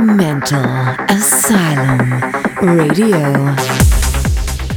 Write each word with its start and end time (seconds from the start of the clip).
Mental 0.00 0.64
Asylum 1.08 1.98
Radio. 2.62 3.54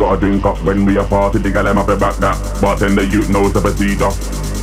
To 0.00 0.08
the 0.08 0.08
body, 0.08 0.08
got 0.08 0.16
a 0.16 0.20
drink 0.20 0.44
up. 0.44 0.58
When 0.64 0.84
we 0.84 0.96
a 0.96 1.04
party, 1.04 1.38
the 1.38 1.50
gal 1.50 1.64
them 1.64 1.76
the 1.76 1.96
back 1.96 2.16
that. 2.16 2.36
Bartender, 2.60 3.04
you 3.04 3.20
knows 3.28 3.52
the 3.52 3.60
procedure. 3.60 4.12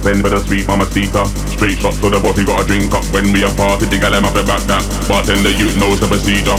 Bend 0.01 0.21
for 0.21 0.29
the 0.29 0.39
sweet 0.41 0.65
mama 0.67 0.85
mamacita. 0.85 1.25
Straight 1.53 1.77
shot 1.77 1.93
to 2.01 2.09
the 2.09 2.19
body, 2.21 2.45
got 2.45 2.61
a 2.61 2.65
drink 2.65 2.93
up 2.93 3.05
when 3.13 3.33
we 3.33 3.43
a 3.43 3.49
party. 3.53 3.85
The 3.85 3.97
gal 4.01 4.13
them 4.13 4.25
have 4.25 4.37
back 4.45 4.63
that. 4.69 4.83
Bartender, 5.09 5.53
you 5.53 5.69
knows 5.77 5.99
the 5.99 6.07
procedure. 6.07 6.57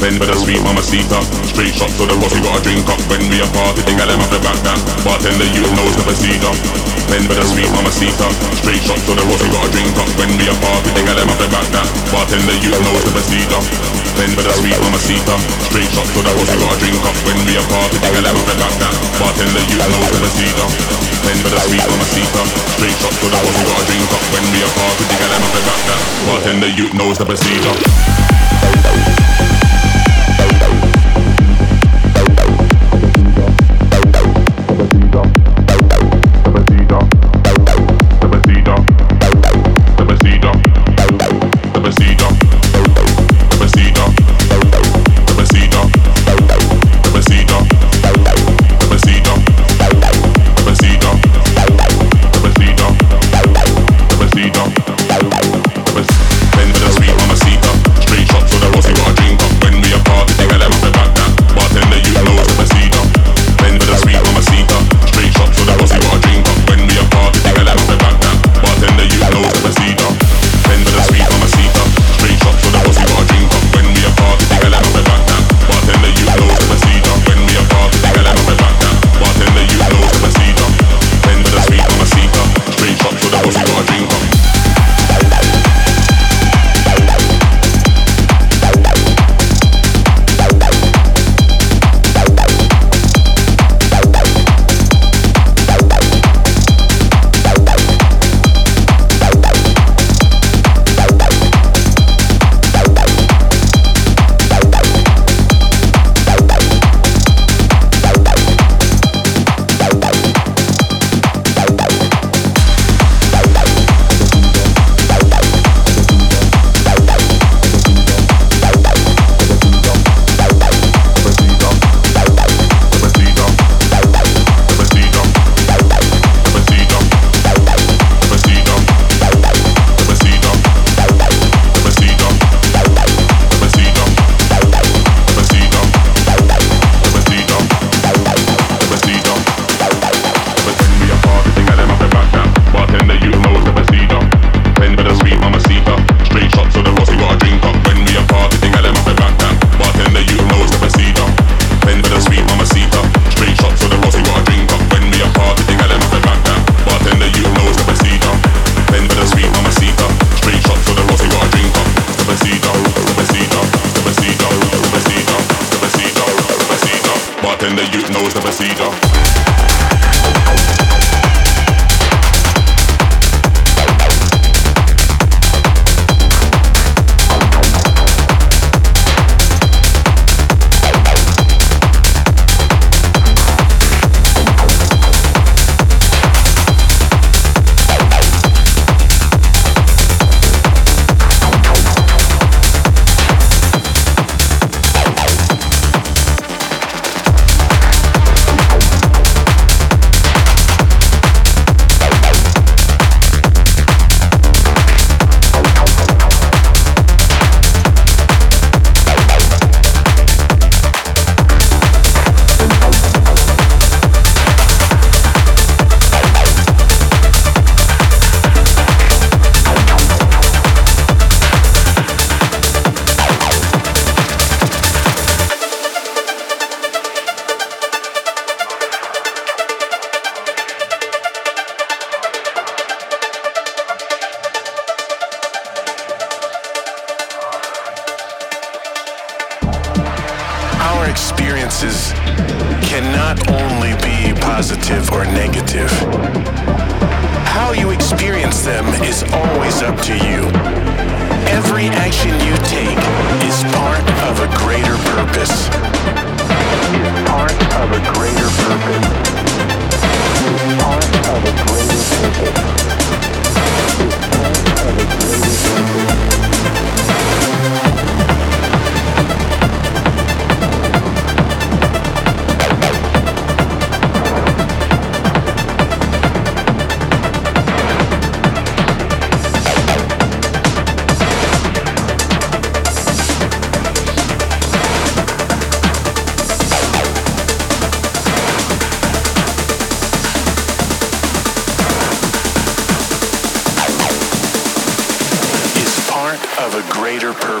Bend 0.00 0.16
for 0.20 0.26
the 0.28 0.36
sweet 0.36 0.60
mama 0.64 0.80
mamacita. 0.80 1.18
Straight 1.48 1.74
shot 1.74 1.92
to 1.96 2.04
the 2.04 2.14
body, 2.16 2.40
got 2.40 2.56
a 2.56 2.60
drink 2.64 2.88
up 2.88 3.00
when 3.08 3.22
we 3.28 3.40
a 3.40 3.46
party. 3.52 3.80
The 3.84 3.92
gal 3.96 4.08
them 4.08 4.20
have 4.20 4.36
back 4.40 4.58
that. 4.64 4.80
Bartender, 5.04 5.48
you 5.52 5.64
knows 5.74 5.94
the 5.96 6.04
procedure. 6.04 6.54
Bend 7.08 7.24
for 7.28 7.36
the 7.36 7.44
sweet 7.44 7.70
mama 7.72 7.88
mamacita. 7.88 8.26
Straight 8.60 8.82
shot 8.84 9.00
to 9.04 9.12
the 9.16 9.24
body, 9.24 9.48
got 9.52 9.64
a 9.64 9.68
drink 9.72 9.96
up 10.00 10.10
when 10.16 10.30
we 10.36 10.44
a 10.48 10.54
party. 10.60 10.88
The 10.96 11.02
gal 11.04 11.16
them 11.16 11.28
have 11.28 11.44
back 11.52 11.66
that. 11.72 11.88
Bartender, 12.12 12.56
you 12.62 12.72
knows 12.72 13.02
the 13.04 13.12
procedure. 13.12 14.03
Bend 14.14 14.32
for 14.34 14.42
the 14.46 14.52
sweet 14.54 14.78
mamacita. 14.78 15.34
Straight 15.66 15.90
shot 15.90 16.06
to 16.06 16.20
the 16.22 16.30
body, 16.30 16.54
got 16.58 16.70
a 16.70 16.76
drink 16.78 17.02
up 17.02 17.16
when 17.26 17.38
we 17.46 17.58
a. 17.58 17.62
The 17.66 17.98
gal 17.98 18.22
them 18.22 18.34
have 18.34 18.46
the 18.46 18.54
back 18.62 18.74
that. 18.78 18.94
Bartender, 19.18 19.64
you 19.66 19.78
knows 19.78 20.08
the 20.10 20.18
procedure. 20.22 20.68
Bend 21.26 21.40
for 21.42 21.50
the 21.50 21.60
sweet 21.66 21.82
mamacita. 21.82 22.42
Straight 22.78 22.96
shot 23.02 23.14
to 23.14 23.26
the 23.26 23.38
body, 23.38 23.62
got 23.66 23.80
a 23.80 23.84
drink 23.90 24.10
up 24.14 24.24
when 24.30 24.44
we 24.54 24.60
a. 24.62 24.68
The 24.70 25.04
gal 25.18 25.30
them 25.34 25.42
have 25.42 25.54
the 25.54 25.62
back 25.66 25.82
that. 25.90 26.00
Bartender, 26.30 26.70
you 26.70 26.86
knows 26.94 27.16
the 27.18 27.26
procedure. 27.26 29.13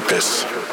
Purpose. 0.06 0.63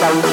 Bye. 0.00 0.30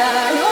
die. 0.00 0.49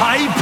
海 0.00 0.37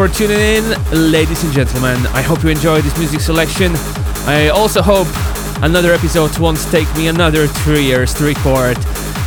for 0.00 0.08
tuning 0.08 0.38
in, 0.38 0.64
ladies 1.12 1.44
and 1.44 1.52
gentlemen. 1.52 1.94
I 2.14 2.22
hope 2.22 2.42
you 2.42 2.48
enjoyed 2.48 2.84
this 2.84 2.96
music 2.96 3.20
selection. 3.20 3.72
I 4.24 4.48
also 4.48 4.80
hope 4.80 5.06
another 5.62 5.92
episode 5.92 6.38
won't 6.38 6.58
take 6.70 6.88
me 6.96 7.08
another 7.08 7.46
three 7.46 7.82
years 7.82 8.14
to 8.14 8.24
record. 8.24 8.78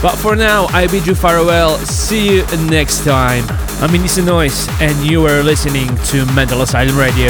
But 0.01 0.15
for 0.15 0.35
now, 0.35 0.65
I 0.69 0.87
bid 0.87 1.05
you 1.05 1.13
farewell. 1.13 1.77
See 1.77 2.37
you 2.37 2.45
next 2.69 3.03
time. 3.03 3.45
I'm 3.83 3.93
Indecent 3.93 4.25
Noise, 4.25 4.67
and 4.81 4.97
you 5.05 5.23
are 5.27 5.43
listening 5.43 5.95
to 6.05 6.25
Mental 6.33 6.63
Asylum 6.63 6.97
Radio. 6.97 7.29